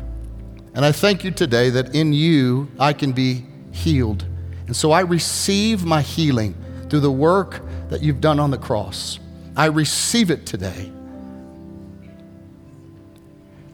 [0.76, 4.26] And I thank you today that in you I can be healed.
[4.68, 6.56] And so I receive my healing
[6.90, 9.20] through the work that you've done on the cross.
[9.56, 10.92] I receive it today.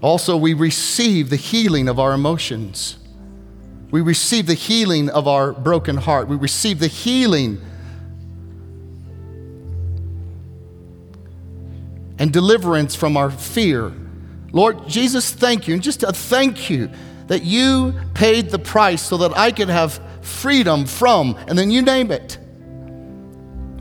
[0.01, 2.97] Also, we receive the healing of our emotions.
[3.91, 6.27] We receive the healing of our broken heart.
[6.27, 7.61] We receive the healing
[12.17, 13.93] and deliverance from our fear
[14.51, 15.73] Lord Jesus, thank you.
[15.75, 16.89] And just a thank you
[17.27, 21.81] that you paid the price so that I could have freedom from, and then you
[21.81, 22.37] name it.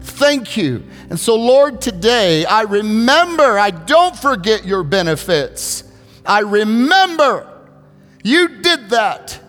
[0.00, 0.84] Thank you.
[1.10, 5.84] And so, Lord, today I remember, I don't forget your benefits.
[6.28, 7.50] I remember
[8.22, 9.40] you did that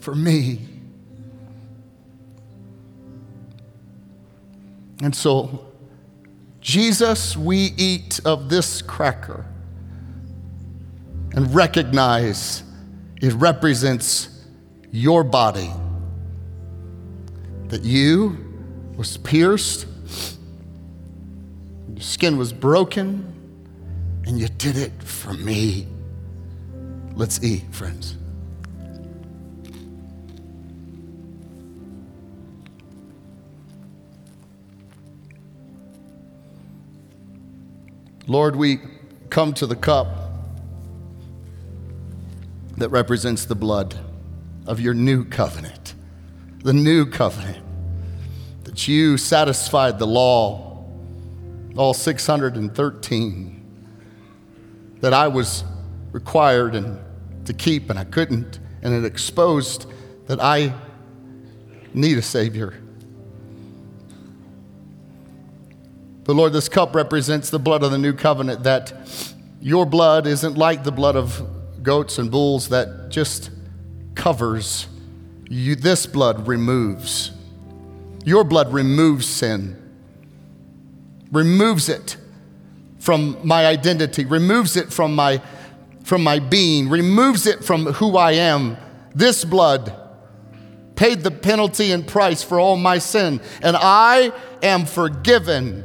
[0.00, 0.66] for me.
[5.02, 5.66] And so,
[6.62, 9.44] Jesus, we eat of this cracker
[11.34, 12.62] and recognize
[13.20, 14.46] it represents
[14.90, 15.70] your body.
[17.68, 18.38] That you
[18.96, 19.86] was pierced,
[21.92, 23.34] your skin was broken,
[24.26, 25.86] and you did it for me.
[27.18, 28.16] Let's eat, friends.
[38.28, 38.78] Lord, we
[39.30, 40.06] come to the cup
[42.76, 43.98] that represents the blood
[44.68, 45.94] of your new covenant,
[46.62, 47.64] the new covenant
[48.62, 50.86] that you satisfied the law,
[51.76, 53.64] all 613,
[55.00, 55.64] that I was
[56.12, 57.00] required and
[57.48, 59.86] to keep and I couldn't, and it exposed
[60.28, 60.72] that I
[61.92, 62.74] need a Savior.
[66.24, 68.92] But Lord, this cup represents the blood of the new covenant, that
[69.60, 71.42] your blood isn't like the blood of
[71.82, 73.50] goats and bulls that just
[74.14, 74.86] covers.
[75.48, 77.30] You, this blood removes.
[78.24, 79.74] Your blood removes sin,
[81.32, 82.18] removes it
[82.98, 85.40] from my identity, removes it from my,
[86.08, 88.78] from my being, removes it from who I am.
[89.14, 89.94] This blood
[90.96, 94.32] paid the penalty and price for all my sin, and I
[94.62, 95.84] am forgiven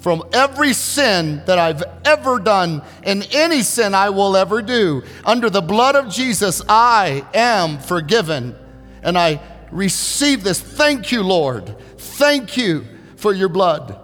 [0.00, 5.04] from every sin that I've ever done and any sin I will ever do.
[5.24, 8.56] Under the blood of Jesus, I am forgiven.
[9.04, 9.40] And I
[9.70, 10.60] receive this.
[10.60, 11.78] Thank you, Lord.
[11.96, 12.84] Thank you
[13.16, 14.03] for your blood.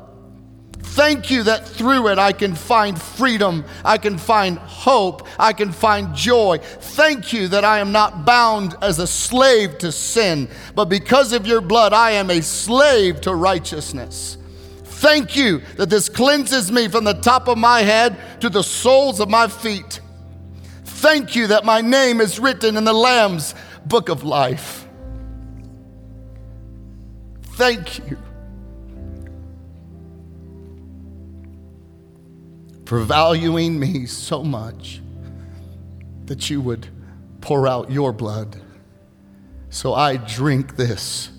[0.94, 5.70] Thank you that through it I can find freedom, I can find hope, I can
[5.70, 6.58] find joy.
[6.60, 11.46] Thank you that I am not bound as a slave to sin, but because of
[11.46, 14.36] your blood, I am a slave to righteousness.
[14.82, 19.20] Thank you that this cleanses me from the top of my head to the soles
[19.20, 20.00] of my feet.
[20.84, 23.54] Thank you that my name is written in the Lamb's
[23.86, 24.88] book of life.
[27.52, 28.18] Thank you
[32.90, 35.00] for valuing me so much
[36.24, 36.88] that you would
[37.40, 38.60] pour out your blood.
[39.68, 41.30] So I drink this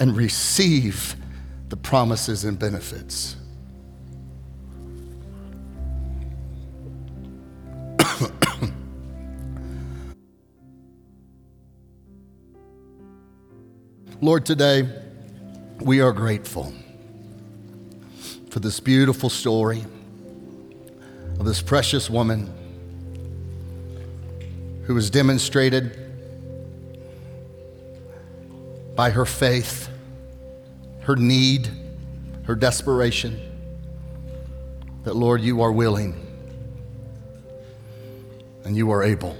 [0.00, 1.14] and receive
[1.68, 3.36] the promises and benefits.
[14.22, 14.88] Lord, today
[15.82, 16.72] we are grateful
[18.48, 19.84] for this beautiful story
[21.38, 22.52] of this precious woman
[24.84, 25.98] who was demonstrated
[28.94, 29.88] by her faith
[31.04, 31.68] her need,
[32.44, 33.38] her desperation,
[35.04, 36.14] that Lord, you are willing
[38.64, 39.36] and you are able.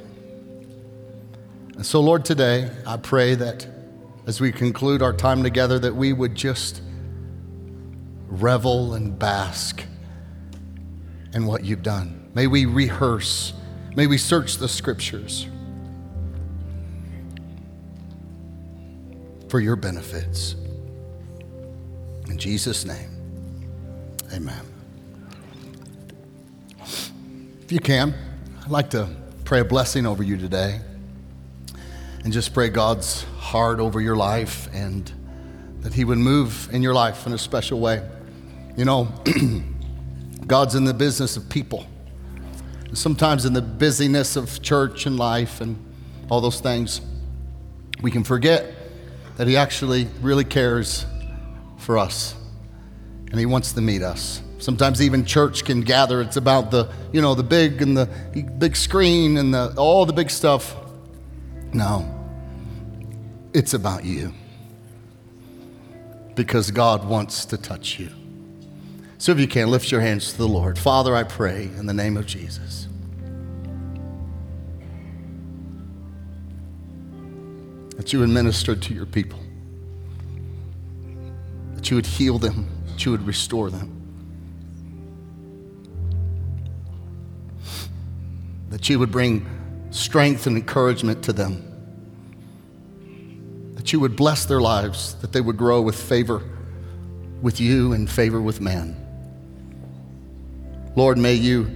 [1.74, 3.66] And so, Lord, today I pray that
[4.26, 6.82] as we conclude our time together, that we would just
[8.28, 9.82] revel and bask
[11.34, 12.30] in what you've done.
[12.34, 13.52] May we rehearse,
[13.96, 15.46] may we search the scriptures
[19.48, 20.54] for your benefits.
[22.28, 23.10] In Jesus' name,
[24.32, 24.64] amen.
[27.62, 28.14] If you can,
[28.62, 29.08] I'd like to
[29.44, 30.80] pray a blessing over you today
[32.22, 35.10] and just pray God's heart over your life and
[35.80, 38.02] that He would move in your life in a special way.
[38.76, 39.12] You know,
[40.46, 41.86] God's in the business of people.
[42.92, 45.76] sometimes in the busyness of church and life and
[46.30, 47.00] all those things,
[48.02, 48.72] we can forget
[49.36, 51.04] that He actually really cares
[51.84, 52.34] for us.
[53.30, 54.42] And he wants to meet us.
[54.58, 56.20] Sometimes even church can gather.
[56.20, 58.06] It's about the, you know, the big and the
[58.58, 60.76] big screen and the, all the big stuff.
[61.72, 62.08] No,
[63.52, 64.32] it's about you.
[66.34, 68.10] Because God wants to touch you.
[69.24, 70.78] So if you can, lift your hands to the Lord.
[70.78, 72.88] Father, I pray in the name of Jesus.
[77.96, 79.38] That you would minister to your people
[81.74, 83.90] that you would heal them, that you would restore them.
[88.68, 89.46] That you would bring
[89.90, 91.64] strength and encouragement to them.
[93.76, 96.42] That you would bless their lives, that they would grow with favor
[97.40, 99.03] with you and favor with man.
[100.96, 101.68] Lord, may you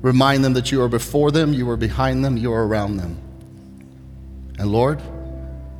[0.00, 3.18] remind them that you are before them, you are behind them, you are around them.
[4.58, 5.00] And Lord,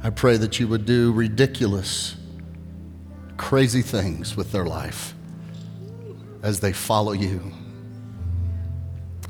[0.03, 2.17] I pray that you would do ridiculous,
[3.37, 5.15] crazy things with their life
[6.43, 7.53] as they follow you.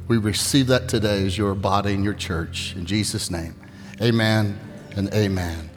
[0.09, 2.75] We receive that today as your body and your church.
[2.77, 3.55] In Jesus' name,
[4.01, 4.59] amen
[4.97, 5.72] and amen.